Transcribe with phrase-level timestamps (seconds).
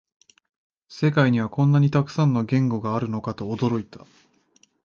[0.89, 4.07] 世界にはこんなにたくさんの言語があるのかと驚いた